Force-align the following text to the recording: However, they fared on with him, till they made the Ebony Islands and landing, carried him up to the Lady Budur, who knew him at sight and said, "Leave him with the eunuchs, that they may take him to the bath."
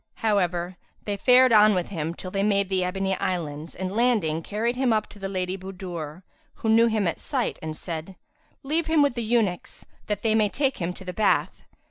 However, 0.25 0.77
they 1.05 1.15
fared 1.15 1.53
on 1.53 1.75
with 1.75 1.89
him, 1.89 2.15
till 2.15 2.31
they 2.31 2.41
made 2.41 2.69
the 2.69 2.83
Ebony 2.83 3.15
Islands 3.17 3.75
and 3.75 3.91
landing, 3.95 4.41
carried 4.41 4.75
him 4.75 4.91
up 4.91 5.05
to 5.09 5.19
the 5.19 5.29
Lady 5.29 5.59
Budur, 5.59 6.23
who 6.55 6.69
knew 6.69 6.87
him 6.87 7.07
at 7.07 7.19
sight 7.19 7.59
and 7.61 7.77
said, 7.77 8.15
"Leave 8.63 8.87
him 8.87 9.03
with 9.03 9.13
the 9.13 9.21
eunuchs, 9.21 9.85
that 10.07 10.23
they 10.23 10.33
may 10.33 10.49
take 10.49 10.79
him 10.79 10.91
to 10.93 11.05
the 11.05 11.13
bath." 11.13 11.61